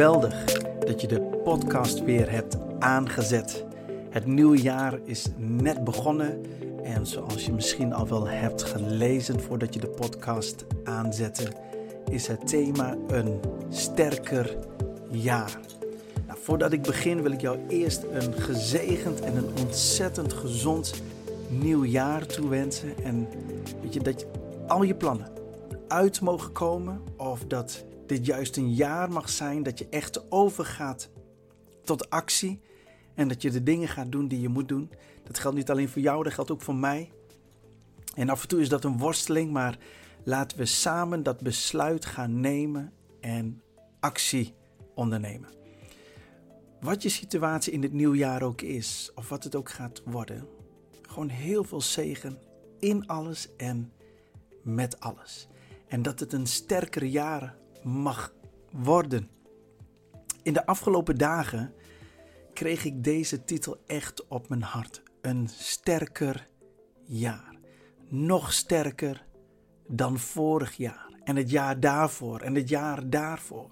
[0.00, 0.44] geweldig
[0.78, 3.64] dat je de podcast weer hebt aangezet.
[4.10, 6.40] Het nieuwe jaar is net begonnen
[6.82, 11.52] en zoals je misschien al wel hebt gelezen voordat je de podcast aanzette,
[12.10, 14.56] is het thema een sterker
[15.10, 15.58] jaar.
[16.26, 21.02] Nou, voordat ik begin wil ik jou eerst een gezegend en een ontzettend gezond
[21.48, 22.94] nieuw jaar toewensen.
[23.02, 23.28] En
[23.82, 24.26] weet je, dat je
[24.66, 25.28] al je plannen
[25.88, 31.10] uit mogen komen of dat dit juist een jaar mag zijn dat je echt overgaat
[31.84, 32.60] tot actie
[33.14, 34.90] en dat je de dingen gaat doen die je moet doen.
[35.24, 37.12] Dat geldt niet alleen voor jou, dat geldt ook voor mij.
[38.14, 39.78] En af en toe is dat een worsteling, maar
[40.24, 43.62] laten we samen dat besluit gaan nemen en
[44.00, 44.54] actie
[44.94, 45.48] ondernemen.
[46.80, 50.46] Wat je situatie in dit nieuwjaar ook is, of wat het ook gaat worden,
[51.02, 52.38] gewoon heel veel zegen
[52.78, 53.92] in alles en
[54.62, 55.48] met alles.
[55.88, 58.32] En dat het een sterker jaar mag
[58.70, 59.28] worden.
[60.42, 61.74] In de afgelopen dagen
[62.52, 65.02] kreeg ik deze titel echt op mijn hart.
[65.20, 66.48] Een sterker
[67.04, 67.58] jaar.
[68.08, 69.26] Nog sterker
[69.86, 71.08] dan vorig jaar.
[71.24, 72.40] En het jaar daarvoor.
[72.40, 73.70] En het jaar daarvoor.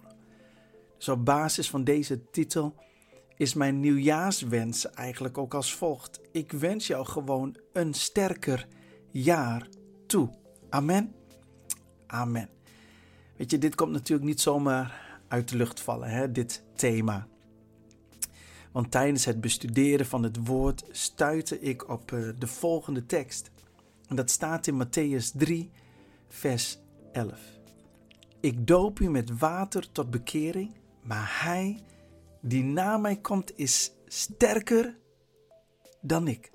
[0.97, 2.75] Dus op basis van deze titel
[3.37, 6.21] is mijn nieuwjaarswens eigenlijk ook als volgt.
[6.33, 8.69] Ik wens jou gewoon een sterker
[9.11, 9.69] jaar
[10.07, 10.31] toe.
[10.71, 11.15] Amen.
[12.07, 12.58] Amen.
[13.39, 17.27] Weet je, dit komt natuurlijk niet zomaar uit de lucht vallen, hè, dit thema.
[18.73, 23.51] Want tijdens het bestuderen van het woord stuitte ik op uh, de volgende tekst.
[24.09, 25.71] En dat staat in Matthäus 3,
[26.29, 26.79] vers
[27.13, 27.41] 11.
[28.41, 31.81] Ik doop u met water tot bekering, maar hij
[32.41, 34.99] die na mij komt is sterker
[36.01, 36.51] dan ik.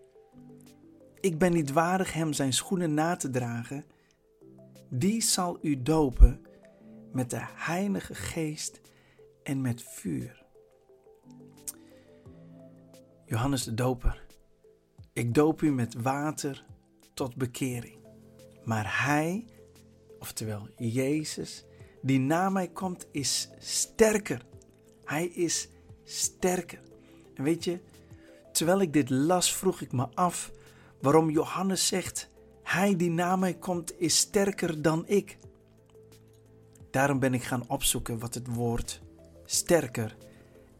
[1.19, 3.85] Ik ben niet waardig hem zijn schoenen na te dragen.
[4.89, 6.51] Die zal u dopen
[7.13, 8.81] met de Heilige Geest
[9.43, 10.45] en met vuur.
[13.25, 14.25] Johannes de Doper,
[15.13, 16.65] ik doop u met water
[17.13, 17.97] tot bekering.
[18.63, 19.45] Maar hij,
[20.19, 21.65] oftewel Jezus,
[22.01, 24.45] die na mij komt, is sterker.
[25.05, 25.69] Hij is
[26.03, 26.81] sterker.
[27.33, 27.79] En weet je,
[28.51, 30.51] terwijl ik dit las, vroeg ik me af
[31.01, 32.29] waarom Johannes zegt:
[32.63, 35.37] Hij die na mij komt, is sterker dan ik.
[36.93, 39.01] Daarom ben ik gaan opzoeken wat het woord
[39.45, 40.17] sterker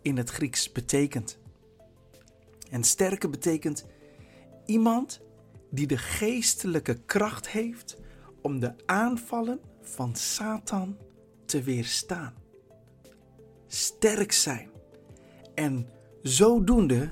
[0.02, 1.38] in het Grieks betekent.
[2.70, 3.86] En sterker betekent
[4.66, 5.22] iemand
[5.70, 7.98] die de geestelijke kracht heeft
[8.42, 10.98] om de aanvallen van Satan
[11.46, 12.34] te weerstaan.
[13.68, 14.70] Sterk zijn
[15.56, 15.90] en
[16.22, 17.12] zodoende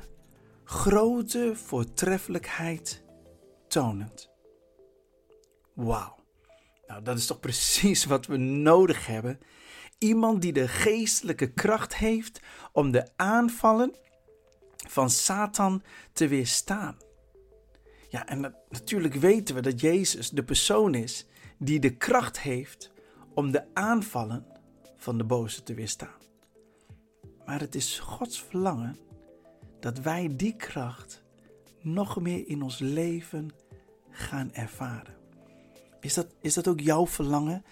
[0.63, 3.03] grote voortreffelijkheid
[3.67, 4.29] tonend.
[5.73, 6.20] Wauw.
[6.91, 9.39] Nou, dat is toch precies wat we nodig hebben.
[9.97, 12.41] Iemand die de geestelijke kracht heeft
[12.71, 13.95] om de aanvallen
[14.87, 16.97] van Satan te weerstaan.
[18.09, 21.25] Ja, en natuurlijk weten we dat Jezus de persoon is
[21.57, 22.91] die de kracht heeft
[23.33, 24.45] om de aanvallen
[24.97, 26.19] van de boze te weerstaan.
[27.45, 28.97] Maar het is Gods verlangen
[29.79, 31.23] dat wij die kracht
[31.81, 33.49] nog meer in ons leven
[34.09, 35.20] gaan ervaren.
[36.01, 37.63] Is dat, is dat ook jouw verlangen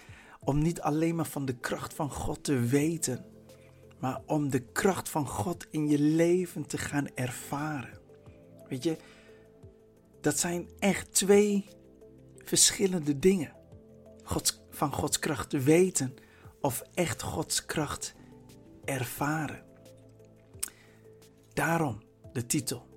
[0.44, 3.26] om niet alleen maar van de kracht van God te weten,
[4.00, 8.00] maar om de kracht van God in je leven te gaan ervaren?
[8.68, 8.98] Weet je,
[10.22, 11.66] dat zijn echt twee
[12.38, 13.54] verschillende dingen.
[14.24, 16.14] God, van Gods kracht te weten
[16.62, 18.16] of echt Gods kracht
[18.86, 19.64] ervaren.
[21.54, 22.02] Daarom
[22.34, 22.88] de titel: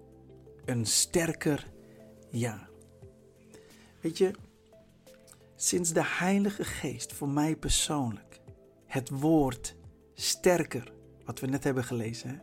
[0.65, 1.73] Een sterker
[2.31, 2.69] ja.
[4.01, 4.31] Weet je,
[5.63, 8.41] sinds de Heilige Geest voor mij persoonlijk
[8.87, 9.77] het woord
[10.15, 10.93] sterker,
[11.25, 12.43] wat we net hebben gelezen,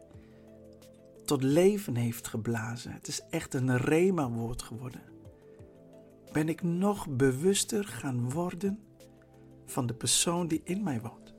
[1.25, 2.91] tot leven heeft geblazen.
[2.91, 5.02] Het is echt een rema-woord geworden.
[6.32, 8.79] Ben ik nog bewuster gaan worden
[9.66, 11.34] van de persoon die in mij woont.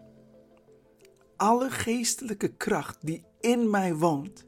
[1.36, 4.46] Alle geestelijke kracht die in mij woont,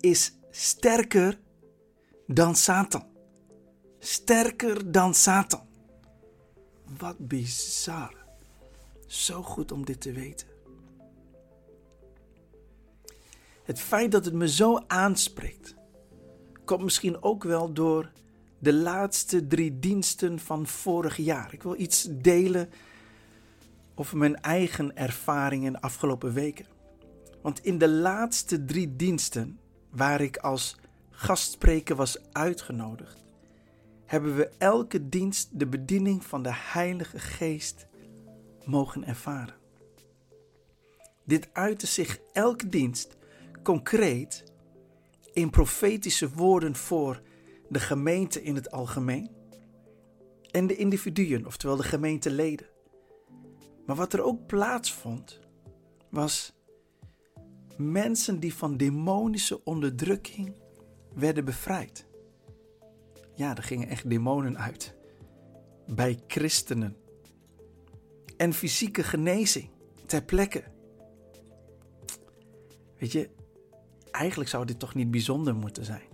[0.00, 1.40] is sterker
[2.26, 3.06] dan Satan.
[3.98, 5.72] Sterker dan Satan.
[6.98, 8.14] Wat bizar.
[9.06, 10.46] Zo goed om dit te weten.
[13.64, 15.74] Het feit dat het me zo aanspreekt,
[16.64, 18.10] komt misschien ook wel door
[18.58, 21.52] de laatste drie diensten van vorig jaar.
[21.52, 22.70] Ik wil iets delen
[23.94, 26.66] over mijn eigen ervaringen de afgelopen weken.
[27.42, 29.58] Want in de laatste drie diensten,
[29.90, 30.76] waar ik als
[31.10, 33.23] gastspreker was uitgenodigd,
[34.06, 37.86] hebben we elke dienst de bediening van de Heilige Geest
[38.64, 39.54] mogen ervaren.
[41.24, 43.16] Dit uitte zich elke dienst
[43.62, 44.44] concreet
[45.32, 47.22] in profetische woorden voor
[47.68, 49.30] de gemeente in het algemeen
[50.50, 52.66] en de individuen, oftewel de gemeenteleden.
[53.86, 55.40] Maar wat er ook plaatsvond,
[56.10, 56.54] was
[57.76, 60.54] mensen die van demonische onderdrukking
[61.14, 62.06] werden bevrijd.
[63.34, 64.94] Ja, er gingen echt demonen uit.
[65.86, 66.96] Bij christenen.
[68.36, 69.68] En fysieke genezing
[70.06, 70.64] ter plekke.
[72.98, 73.30] Weet je,
[74.10, 76.08] eigenlijk zou dit toch niet bijzonder moeten zijn.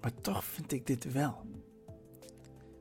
[0.00, 1.36] Maar toch vind ik dit wel.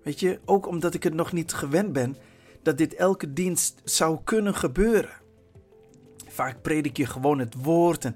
[0.03, 2.15] Weet je, ook omdat ik het nog niet gewend ben
[2.61, 5.21] dat dit elke dienst zou kunnen gebeuren.
[6.27, 8.15] Vaak predik je gewoon het woord en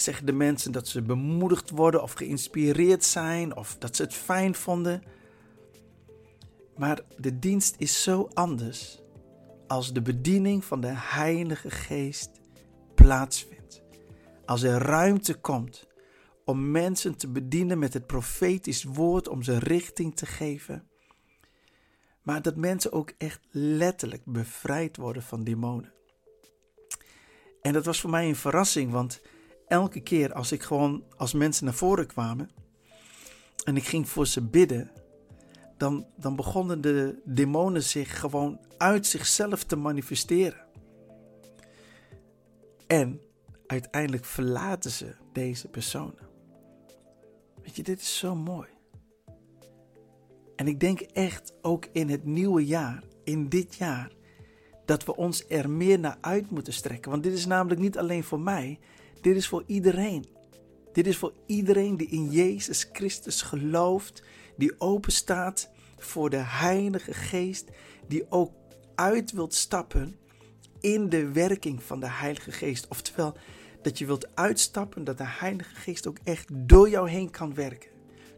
[0.00, 4.54] zeggen de mensen dat ze bemoedigd worden of geïnspireerd zijn of dat ze het fijn
[4.54, 5.02] vonden.
[6.76, 9.02] Maar de dienst is zo anders
[9.66, 12.30] als de bediening van de Heilige Geest
[12.94, 13.82] plaatsvindt.
[14.44, 15.86] Als er ruimte komt
[16.44, 20.88] om mensen te bedienen met het profetisch woord, om ze richting te geven.
[22.22, 25.92] Maar dat mensen ook echt letterlijk bevrijd worden van demonen.
[27.62, 29.20] En dat was voor mij een verrassing, want
[29.66, 32.50] elke keer als ik gewoon als mensen naar voren kwamen
[33.64, 34.90] en ik ging voor ze bidden,
[35.76, 40.64] dan, dan begonnen de demonen zich gewoon uit zichzelf te manifesteren.
[42.86, 43.20] En
[43.66, 46.28] uiteindelijk verlaten ze deze personen.
[47.62, 48.68] Weet je, dit is zo mooi.
[50.56, 54.10] En ik denk echt ook in het nieuwe jaar, in dit jaar,
[54.84, 57.10] dat we ons er meer naar uit moeten strekken.
[57.10, 58.78] Want dit is namelijk niet alleen voor mij,
[59.26, 60.26] dit is voor iedereen.
[60.92, 64.22] Dit is voor iedereen die in Jezus Christus gelooft,
[64.56, 67.68] die open staat voor de Heilige Geest,
[68.08, 68.52] die ook
[68.94, 70.16] uit wilt stappen
[70.80, 72.88] in de werking van de Heilige Geest.
[72.88, 73.36] Oftewel,
[73.82, 77.90] dat je wilt uitstappen, dat de Heilige Geest ook echt door jou heen kan werken.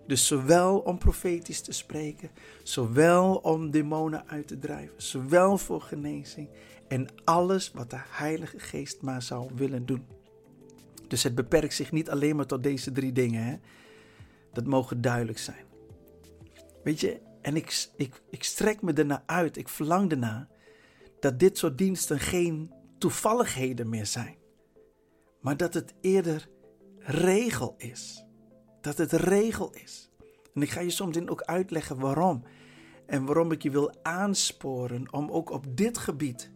[0.06, 2.30] Dus zowel om profetisch te spreken,
[2.62, 6.48] zowel om demonen uit te drijven, zowel voor genezing
[6.88, 10.17] en alles wat de Heilige Geest maar zou willen doen.
[11.08, 13.44] Dus het beperkt zich niet alleen maar tot deze drie dingen.
[13.44, 13.56] Hè?
[14.52, 15.64] Dat mogen duidelijk zijn.
[16.82, 20.48] Weet je, en ik, ik, ik strek me ernaar uit, ik verlang ernaar
[21.20, 24.36] dat dit soort diensten geen toevalligheden meer zijn,
[25.40, 26.48] maar dat het eerder
[26.98, 28.24] regel is.
[28.80, 30.10] Dat het regel is.
[30.54, 32.44] En ik ga je soms ook uitleggen waarom.
[33.06, 36.50] En waarom ik je wil aansporen om ook op dit gebied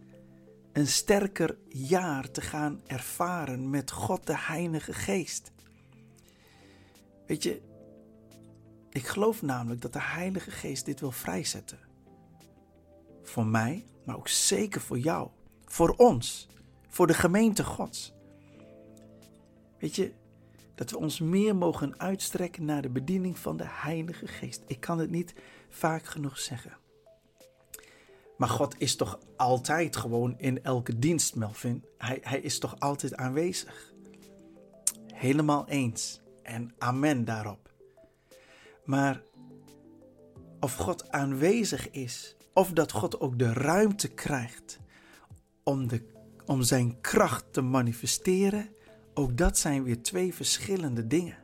[0.72, 5.52] een sterker jaar te gaan ervaren met God de Heilige Geest.
[7.26, 7.62] Weet je,
[8.90, 11.78] ik geloof namelijk dat de Heilige Geest dit wil vrijzetten.
[13.22, 15.28] Voor mij, maar ook zeker voor jou.
[15.64, 16.48] Voor ons.
[16.88, 18.12] Voor de gemeente Gods.
[19.78, 20.12] Weet je,
[20.74, 24.62] dat we ons meer mogen uitstrekken naar de bediening van de Heilige Geest.
[24.66, 25.34] Ik kan het niet
[25.68, 26.81] vaak genoeg zeggen.
[28.42, 31.84] Maar God is toch altijd gewoon in elke dienst, Melvin.
[31.98, 33.92] Hij, hij is toch altijd aanwezig.
[35.14, 36.20] Helemaal eens.
[36.42, 37.72] En amen daarop.
[38.84, 39.22] Maar
[40.60, 44.78] of God aanwezig is, of dat God ook de ruimte krijgt
[45.62, 46.02] om, de,
[46.46, 48.68] om zijn kracht te manifesteren,
[49.14, 51.38] ook dat zijn weer twee verschillende dingen.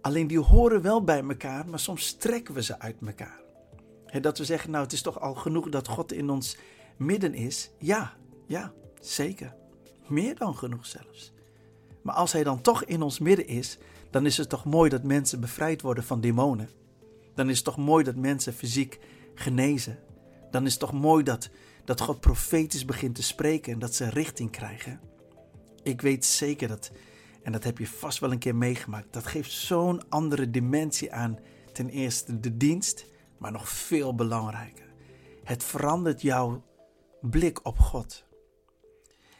[0.00, 3.40] Alleen die horen wel bij elkaar, maar soms strekken we ze uit elkaar.
[4.20, 6.56] Dat we zeggen, nou het is toch al genoeg dat God in ons
[6.96, 7.70] midden is.
[7.78, 8.16] Ja,
[8.46, 9.54] ja, zeker.
[10.06, 11.32] Meer dan genoeg zelfs.
[12.02, 13.78] Maar als Hij dan toch in ons midden is,
[14.10, 16.68] dan is het toch mooi dat mensen bevrijd worden van demonen.
[17.34, 18.98] Dan is het toch mooi dat mensen fysiek
[19.34, 19.98] genezen.
[20.50, 21.50] Dan is het toch mooi dat,
[21.84, 25.00] dat God profetisch begint te spreken en dat ze richting krijgen.
[25.82, 26.90] Ik weet zeker dat,
[27.42, 31.38] en dat heb je vast wel een keer meegemaakt, dat geeft zo'n andere dimensie aan.
[31.72, 33.06] Ten eerste de dienst,
[33.42, 34.92] maar nog veel belangrijker.
[35.44, 36.64] Het verandert jouw
[37.20, 38.24] blik op God.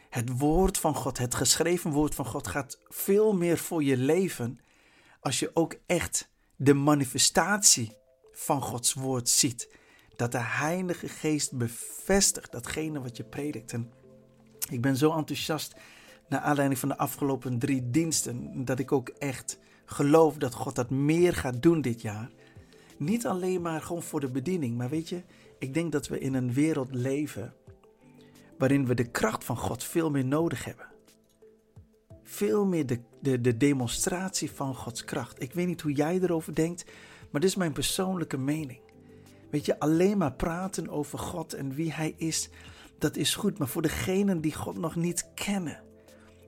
[0.09, 4.59] Het woord van God, het geschreven woord van God gaat veel meer voor je leven
[5.19, 7.97] als je ook echt de manifestatie
[8.31, 9.69] van Gods woord ziet.
[10.15, 13.73] Dat de Heilige Geest bevestigt datgene wat je predikt.
[13.73, 13.91] En
[14.69, 15.75] ik ben zo enthousiast
[16.27, 20.89] naar aanleiding van de afgelopen drie diensten, dat ik ook echt geloof dat God dat
[20.89, 22.29] meer gaat doen dit jaar.
[22.97, 25.23] Niet alleen maar gewoon voor de bediening, maar weet je,
[25.59, 27.53] ik denk dat we in een wereld leven
[28.57, 30.85] waarin we de kracht van God veel meer nodig hebben.
[32.23, 35.41] Veel meer de, de, de demonstratie van Gods kracht.
[35.41, 36.85] Ik weet niet hoe jij erover denkt,
[37.31, 38.79] maar dit is mijn persoonlijke mening.
[39.51, 42.49] Weet je, alleen maar praten over God en wie Hij is,
[42.97, 43.57] dat is goed.
[43.57, 45.83] Maar voor degenen die God nog niet kennen.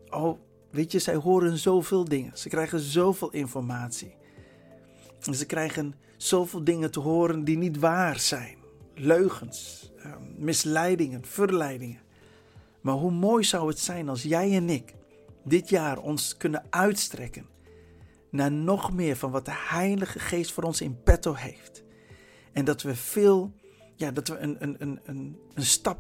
[0.10, 0.40] Oh,
[0.72, 2.38] weet je, zij horen zoveel dingen.
[2.38, 4.16] Ze krijgen zoveel informatie.
[5.34, 8.58] Ze krijgen zoveel dingen te horen die niet waar zijn.
[8.94, 12.02] Leugens, ehm, misleidingen, verleidingen.
[12.82, 14.94] Maar hoe mooi zou het zijn als jij en ik
[15.44, 17.46] dit jaar ons kunnen uitstrekken
[18.32, 21.84] naar nog meer van wat de Heilige Geest voor ons in petto heeft.
[22.52, 23.54] En dat we veel,
[23.96, 26.00] ja, dat we een, een, een, een, een stap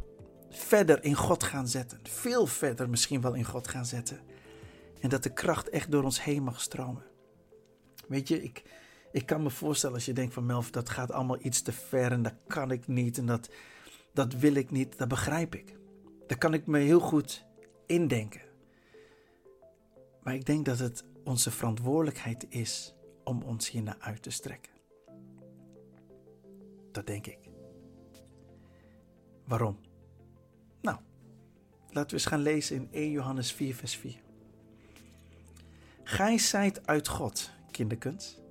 [0.50, 2.00] verder in God gaan zetten.
[2.04, 4.20] Veel verder misschien wel in God gaan zetten.
[5.00, 7.04] En dat de kracht echt door ons heen mag stromen.
[8.08, 8.64] Weet je, ik,
[9.16, 12.12] ik kan me voorstellen als je denkt van Melf, dat gaat allemaal iets te ver
[12.12, 13.50] en dat kan ik niet en dat,
[14.14, 14.98] dat wil ik niet.
[14.98, 15.78] Dat begrijp ik.
[16.28, 17.46] Daar kan ik me heel goed
[17.86, 18.42] indenken.
[20.24, 22.94] Maar ik denk dat het onze verantwoordelijkheid is
[23.24, 24.72] om ons hier naar uit te strekken.
[26.92, 27.40] Dat denk ik.
[29.46, 29.80] Waarom?
[30.82, 30.98] Nou,
[31.90, 34.22] laten we eens gaan lezen in 1 Johannes 4, vers 4.
[36.04, 38.44] Gij zijt uit God, kinderkens,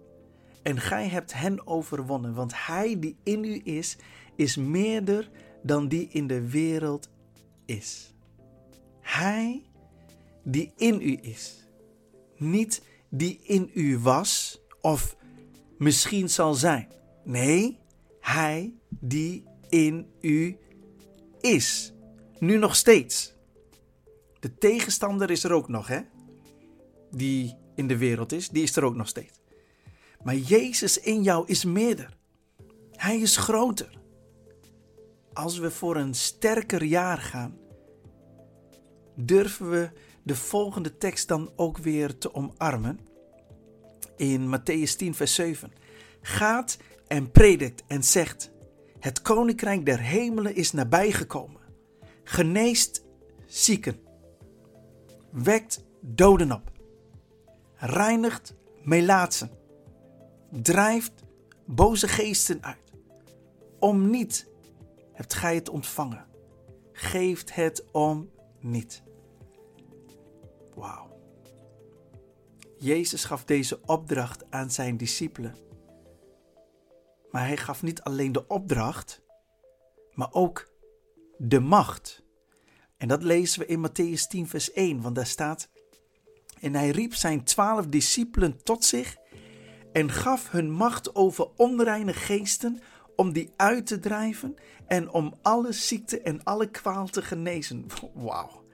[0.64, 3.96] en gij hebt hen overwonnen, want hij die in u is,
[4.36, 5.30] is meerder
[5.62, 7.10] dan die in de wereld
[7.64, 8.14] is.
[9.00, 9.62] Hij
[10.42, 11.68] die in u is,
[12.36, 15.16] niet die in u was of
[15.78, 16.88] misschien zal zijn.
[17.24, 17.78] Nee,
[18.20, 20.56] hij die in u
[21.40, 21.92] is.
[22.38, 23.34] Nu nog steeds.
[24.40, 26.00] De tegenstander is er ook nog, hè?
[27.10, 29.33] Die in de wereld is, die is er ook nog steeds.
[30.24, 32.16] Maar Jezus in jou is meerder.
[32.90, 33.98] Hij is groter.
[35.32, 37.58] Als we voor een sterker jaar gaan,
[39.14, 39.90] durven we
[40.22, 42.98] de volgende tekst dan ook weer te omarmen.
[44.16, 45.72] In Matthäus 10, vers 7.
[46.20, 46.76] Gaat
[47.06, 48.50] en predikt en zegt:
[48.98, 51.60] Het koninkrijk der hemelen is nabijgekomen.
[52.24, 53.04] Geneest
[53.46, 53.98] zieken.
[55.30, 56.72] Wekt doden op.
[57.74, 59.50] Reinigt melaatsen.
[60.62, 61.12] Drijft
[61.66, 62.92] boze geesten uit.
[63.78, 64.48] Om niet
[65.12, 66.26] hebt gij het ontvangen.
[66.92, 68.30] Geeft het om
[68.60, 69.02] niet.
[70.74, 71.20] Wauw.
[72.78, 75.56] Jezus gaf deze opdracht aan zijn discipelen.
[77.30, 79.22] Maar hij gaf niet alleen de opdracht,
[80.12, 80.72] maar ook
[81.38, 82.24] de macht.
[82.96, 85.68] En dat lezen we in Matthäus 10, vers 1, want daar staat:
[86.60, 89.16] En hij riep zijn twaalf discipelen tot zich
[89.94, 92.80] en gaf hun macht over onreine geesten
[93.16, 94.54] om die uit te drijven
[94.86, 97.86] en om alle ziekte en alle kwaal te genezen.
[98.14, 98.64] Wauw.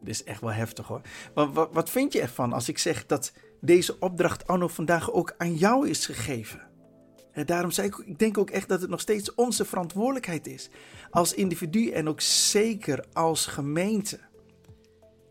[0.00, 1.00] Dit is echt wel heftig hoor.
[1.34, 5.34] Maar wat, wat vind je ervan als ik zeg dat deze opdracht anno vandaag ook
[5.38, 6.68] aan jou is gegeven?
[7.32, 10.70] En daarom zei ik, ik denk ook echt dat het nog steeds onze verantwoordelijkheid is.
[11.10, 14.18] Als individu en ook zeker als gemeente.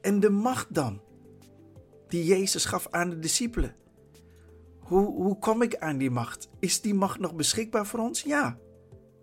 [0.02, 1.02] En de macht dan,
[2.08, 3.76] die Jezus gaf aan de discipelen.
[4.84, 6.50] Hoe, hoe kom ik aan die macht?
[6.60, 8.22] Is die macht nog beschikbaar voor ons?
[8.22, 8.58] Ja.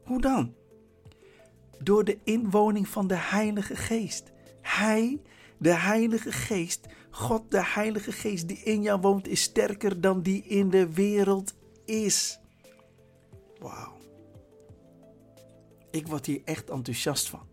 [0.04, 0.54] Hoe dan?
[1.82, 4.32] Door de inwoning van de Heilige Geest.
[4.62, 5.20] Hij
[5.58, 10.42] de Heilige Geest, God de Heilige Geest die in jou woont, is sterker dan die
[10.42, 12.40] in de wereld is.
[13.58, 13.98] Wauw.
[15.90, 17.48] Ik word hier echt enthousiast van.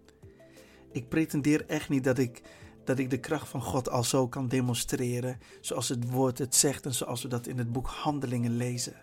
[0.92, 2.42] Ik pretendeer echt niet dat ik,
[2.88, 6.86] dat ik de kracht van God al zo kan demonstreren, zoals het woord het zegt
[6.86, 8.96] en zoals we dat in het boek Handelingen lezen.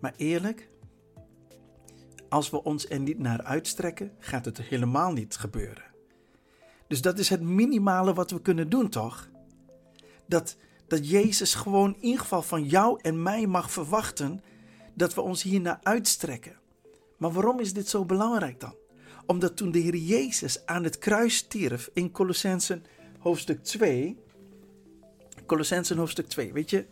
[0.00, 0.68] Maar eerlijk,
[2.28, 5.84] als we ons er niet naar uitstrekken, gaat het helemaal niet gebeuren.
[6.86, 9.28] Dus dat is het minimale wat we kunnen doen, toch?
[10.26, 10.56] Dat,
[10.86, 14.42] dat Jezus gewoon in ieder geval van jou en mij mag verwachten
[14.94, 16.58] dat we ons hiernaar uitstrekken.
[17.16, 18.74] Maar waarom is dit zo belangrijk dan?
[19.30, 22.84] Omdat toen de Heer Jezus aan het kruis stierf in Colossensen
[23.18, 24.16] hoofdstuk 2.
[25.46, 26.86] Colossensen hoofdstuk 2, weet je?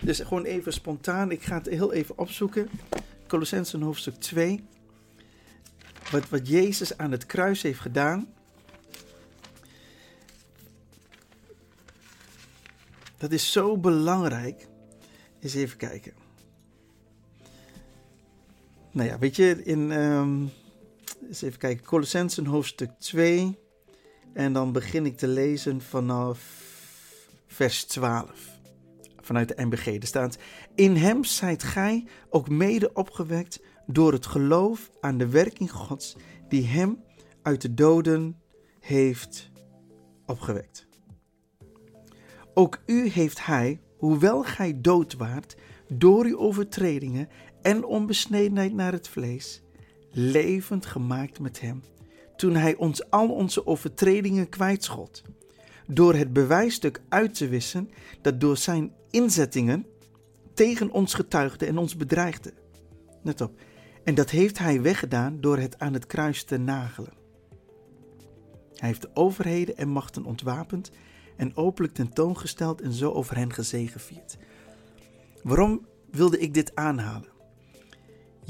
[0.00, 2.70] Dus gewoon even spontaan, ik ga het heel even opzoeken.
[3.26, 4.64] Colossensen hoofdstuk 2.
[6.10, 8.28] Wat, wat Jezus aan het kruis heeft gedaan.
[13.16, 14.66] Dat is zo belangrijk.
[15.40, 16.12] Eens even kijken.
[18.90, 19.90] Nou ja, weet je, in.
[19.90, 20.50] Um,
[21.30, 21.86] eens even kijken.
[21.86, 23.58] Colossensen hoofdstuk 2.
[24.32, 26.38] En dan begin ik te lezen vanaf
[27.46, 28.58] vers 12.
[29.20, 29.86] Vanuit de MBG.
[29.86, 30.38] Er staat:
[30.74, 36.16] In hem zijt gij ook mede opgewekt door het geloof aan de werking Gods,
[36.48, 37.02] die hem
[37.42, 38.40] uit de doden
[38.80, 39.50] heeft
[40.26, 40.86] opgewekt.
[42.54, 45.56] Ook u heeft hij, hoewel gij dood waart,
[45.88, 47.28] door uw overtredingen
[47.62, 49.62] en onbesnedenheid naar het vlees,
[50.10, 51.82] levend gemaakt met hem,
[52.36, 55.22] toen hij ons al onze overtredingen kwijtschot.
[55.86, 57.90] Door het bewijsstuk uit te wissen
[58.20, 59.86] dat door zijn inzettingen
[60.54, 62.52] tegen ons getuigde en ons bedreigde.
[63.22, 63.60] Net op.
[64.04, 67.12] En dat heeft hij weggedaan door het aan het kruis te nagelen.
[68.74, 70.90] Hij heeft de overheden en machten ontwapend
[71.36, 74.36] en openlijk tentoongesteld en zo over hen gezegevierd.
[75.42, 77.39] Waarom wilde ik dit aanhalen?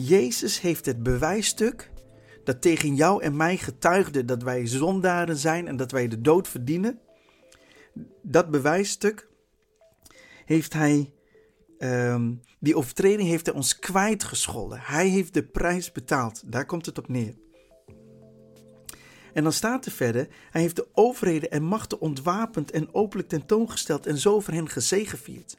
[0.00, 1.90] Jezus heeft het bewijsstuk
[2.44, 6.48] dat tegen jou en mij getuigde dat wij zondaren zijn en dat wij de dood
[6.48, 7.00] verdienen.
[8.22, 9.28] Dat bewijsstuk
[10.44, 11.12] heeft hij,
[11.78, 14.80] ehm, die overtreding heeft hij ons kwijtgescholden.
[14.80, 16.42] Hij heeft de prijs betaald.
[16.46, 17.34] Daar komt het op neer.
[19.32, 24.06] En dan staat er verder: Hij heeft de overheden en machten ontwapend en openlijk tentoongesteld
[24.06, 25.56] en zo voor hen gezegevierd.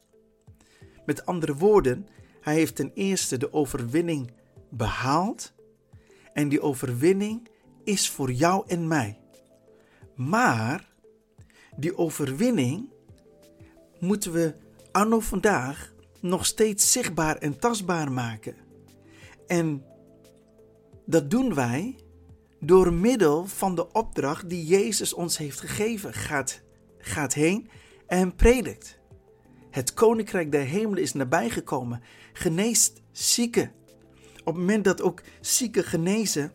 [1.05, 2.07] Met andere woorden,
[2.41, 4.31] hij heeft ten eerste de overwinning
[4.69, 5.53] behaald.
[6.33, 7.49] En die overwinning
[7.83, 9.19] is voor jou en mij.
[10.15, 10.89] Maar
[11.75, 12.89] die overwinning
[13.99, 14.55] moeten we
[14.91, 18.55] anno vandaag nog steeds zichtbaar en tastbaar maken.
[19.47, 19.85] En
[21.05, 21.95] dat doen wij
[22.59, 26.13] door middel van de opdracht die Jezus ons heeft gegeven.
[26.13, 26.61] Gaat,
[26.97, 27.69] gaat heen
[28.07, 29.00] en predikt.
[29.71, 32.01] Het koninkrijk der hemelen is nabijgekomen.
[32.33, 33.71] Geneest zieken.
[34.39, 36.51] Op het moment dat ook zieken genezen,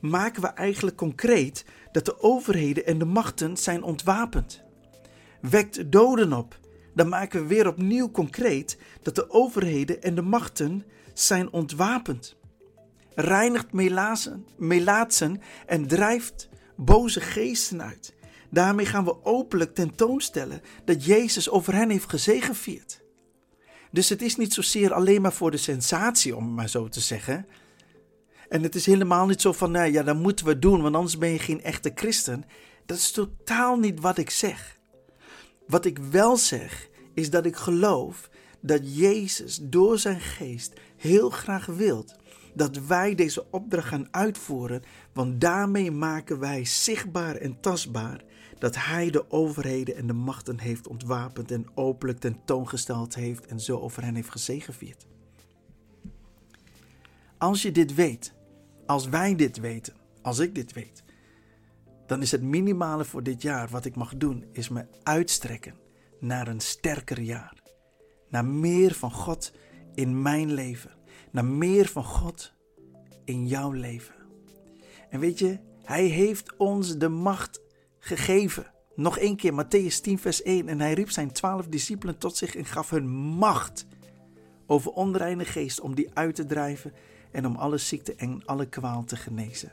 [0.00, 4.62] maken we eigenlijk concreet dat de overheden en de machten zijn ontwapend.
[5.40, 6.60] Wekt doden op,
[6.94, 10.84] dan maken we weer opnieuw concreet dat de overheden en de machten
[11.14, 12.38] zijn ontwapend
[13.20, 13.72] reinigt
[14.56, 18.14] melaatsen en drijft boze geesten uit.
[18.50, 23.00] Daarmee gaan we openlijk tentoonstellen dat Jezus over hen heeft gezegevierd.
[23.90, 27.46] Dus het is niet zozeer alleen maar voor de sensatie, om maar zo te zeggen.
[28.48, 31.18] En het is helemaal niet zo van, nou ja, dat moeten we doen, want anders
[31.18, 32.44] ben je geen echte christen.
[32.86, 34.78] Dat is totaal niet wat ik zeg.
[35.66, 41.66] Wat ik wel zeg, is dat ik geloof dat Jezus door zijn geest heel graag
[41.66, 42.16] wilt
[42.54, 48.24] dat wij deze opdracht gaan uitvoeren, want daarmee maken wij zichtbaar en tastbaar
[48.58, 53.78] dat Hij de overheden en de machten heeft ontwapend en openlijk tentoongesteld heeft en zo
[53.78, 55.06] over hen heeft gezegevierd.
[57.38, 58.34] Als je dit weet,
[58.86, 61.02] als wij dit weten, als ik dit weet,
[62.06, 65.74] dan is het minimale voor dit jaar wat ik mag doen, is me uitstrekken
[66.20, 67.62] naar een sterker jaar.
[68.28, 69.52] Naar meer van God
[69.94, 70.98] in mijn leven
[71.30, 72.52] naar meer van God
[73.24, 74.14] in jouw leven.
[75.10, 77.60] En weet je, Hij heeft ons de macht
[78.08, 78.72] gegeven.
[78.94, 80.68] Nog één keer, Matthäus 10, vers 1.
[80.68, 83.86] En hij riep zijn twaalf discipelen tot zich en gaf hun macht
[84.66, 86.92] over onreine geest om die uit te drijven
[87.30, 89.72] en om alle ziekte en alle kwaal te genezen.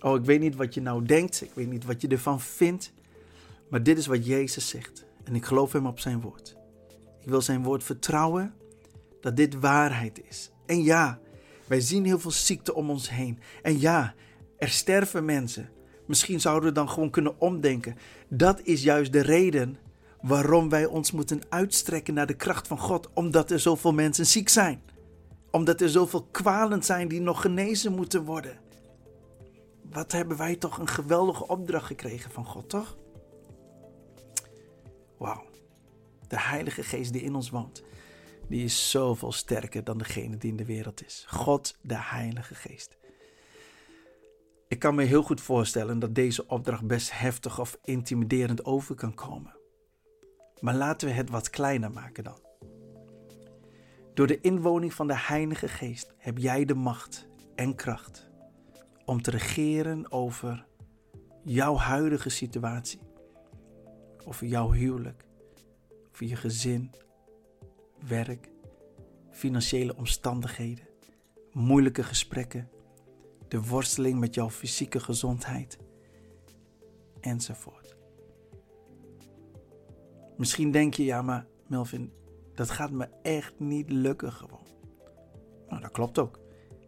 [0.00, 2.92] Oh, ik weet niet wat je nou denkt, ik weet niet wat je ervan vindt,
[3.68, 6.56] maar dit is wat Jezus zegt en ik geloof hem op zijn woord.
[7.20, 8.54] Ik wil zijn woord vertrouwen
[9.20, 10.50] dat dit waarheid is.
[10.66, 11.20] En ja,
[11.66, 13.38] wij zien heel veel ziekte om ons heen.
[13.62, 14.14] En ja,
[14.58, 15.70] er sterven mensen.
[16.12, 17.96] Misschien zouden we dan gewoon kunnen omdenken.
[18.28, 19.76] Dat is juist de reden
[20.20, 23.08] waarom wij ons moeten uitstrekken naar de kracht van God.
[23.14, 24.82] Omdat er zoveel mensen ziek zijn.
[25.50, 28.58] Omdat er zoveel kwalen zijn die nog genezen moeten worden.
[29.90, 32.96] Wat hebben wij toch een geweldige opdracht gekregen van God, toch?
[35.18, 35.44] Wauw.
[36.28, 37.82] De Heilige Geest die in ons woont
[38.48, 41.24] die is zoveel sterker dan degene die in de wereld is.
[41.28, 42.96] God, de Heilige Geest.
[44.72, 49.14] Ik kan me heel goed voorstellen dat deze opdracht best heftig of intimiderend over kan
[49.14, 49.56] komen.
[50.60, 52.38] Maar laten we het wat kleiner maken dan.
[54.14, 58.30] Door de inwoning van de Heilige Geest heb jij de macht en kracht
[59.04, 60.66] om te regeren over
[61.42, 63.00] jouw huidige situatie,
[64.24, 65.24] over jouw huwelijk,
[66.10, 66.90] over je gezin,
[68.06, 68.48] werk,
[69.30, 70.88] financiële omstandigheden,
[71.52, 72.70] moeilijke gesprekken,
[73.52, 75.78] de worsteling met jouw fysieke gezondheid
[77.20, 77.96] enzovoort.
[80.36, 82.12] Misschien denk je, ja, maar Melvin,
[82.54, 84.66] dat gaat me echt niet lukken gewoon.
[85.68, 86.40] Nou, dat klopt ook.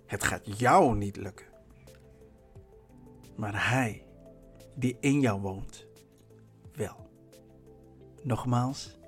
[0.06, 1.46] Het gaat jou niet lukken.
[3.36, 4.06] Maar Hij,
[4.74, 5.86] die in jou woont,
[6.72, 7.10] wel.
[8.22, 8.98] Nogmaals,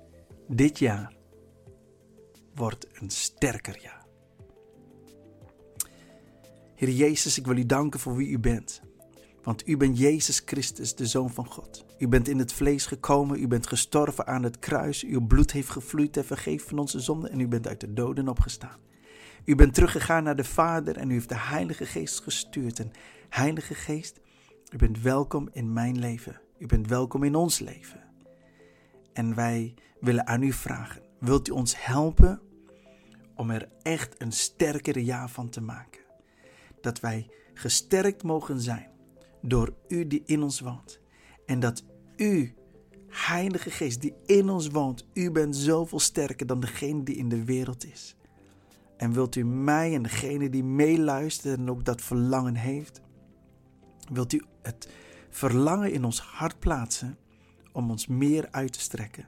[0.47, 1.15] dit jaar
[2.55, 4.06] wordt een sterker jaar.
[6.77, 8.81] Heer Jezus, ik wil u danken voor wie u bent.
[9.43, 11.85] Want u bent Jezus Christus, de Zoon van God.
[11.99, 15.69] U bent in het vlees gekomen, u bent gestorven aan het kruis, uw bloed heeft
[15.69, 18.79] gevloeid en vergeven van onze zonden en u bent uit de doden opgestaan.
[19.45, 22.79] U bent teruggegaan naar de Vader en u heeft de Heilige Geest gestuurd.
[22.79, 22.91] En
[23.29, 24.19] Heilige Geest,
[24.71, 26.41] U bent welkom in mijn leven.
[26.59, 28.03] U bent welkom in ons leven.
[29.13, 32.41] En wij willen aan u vragen: wilt u ons helpen
[33.35, 36.06] om er echt een sterkere ja van te maken?
[36.87, 38.89] Dat wij gesterkt mogen zijn
[39.41, 40.99] door u die in ons woont.
[41.45, 41.83] En dat
[42.15, 42.55] u,
[43.07, 47.43] Heilige Geest die in ons woont, u bent zoveel sterker dan degene die in de
[47.43, 48.15] wereld is.
[48.97, 53.01] En wilt u mij en degene die meeluistert en ook dat verlangen heeft,
[54.11, 54.89] wilt u het
[55.29, 57.17] verlangen in ons hart plaatsen
[57.71, 59.27] om ons meer uit te strekken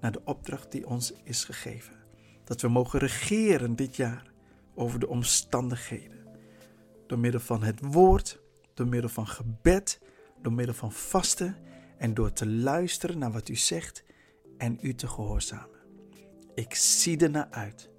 [0.00, 1.94] naar de opdracht die ons is gegeven.
[2.44, 4.32] Dat we mogen regeren dit jaar
[4.74, 6.13] over de omstandigheden.
[7.06, 8.40] Door middel van het woord,
[8.74, 10.00] door middel van gebed,
[10.42, 11.56] door middel van vasten
[11.98, 14.04] en door te luisteren naar wat u zegt
[14.58, 15.78] en u te gehoorzamen.
[16.54, 17.90] Ik zie ernaar uit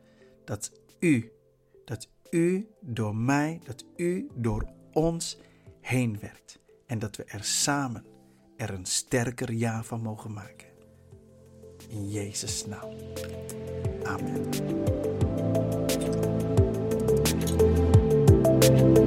[0.45, 1.31] dat u,
[1.85, 5.37] dat u door mij, dat u door ons
[5.81, 8.05] heen werkt en dat we er samen
[8.57, 10.67] er een sterker ja van mogen maken.
[11.89, 12.89] In Jezus' naam.
[14.03, 14.94] Amen.
[18.65, 19.04] Thank you.